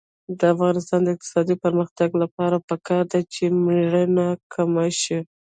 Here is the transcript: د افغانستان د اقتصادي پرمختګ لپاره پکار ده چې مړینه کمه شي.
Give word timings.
د 0.39 0.41
افغانستان 0.53 0.99
د 1.03 1.07
اقتصادي 1.15 1.55
پرمختګ 1.63 2.09
لپاره 2.23 2.63
پکار 2.69 3.03
ده 3.11 3.19
چې 3.33 3.43
مړینه 3.63 4.27
کمه 4.53 4.87
شي. 5.01 5.19